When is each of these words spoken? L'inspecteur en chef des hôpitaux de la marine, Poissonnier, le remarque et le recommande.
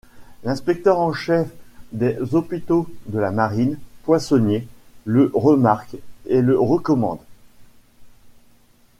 L'inspecteur 0.43 0.97
en 0.97 1.13
chef 1.13 1.47
des 1.91 2.17
hôpitaux 2.33 2.87
de 3.05 3.19
la 3.19 3.29
marine, 3.29 3.77
Poissonnier, 4.01 4.67
le 5.05 5.29
remarque 5.35 5.95
et 6.25 6.41
le 6.41 6.57
recommande. 6.59 7.19